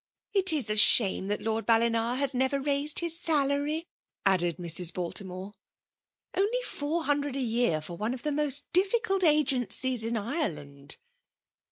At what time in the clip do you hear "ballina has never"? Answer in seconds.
1.67-2.59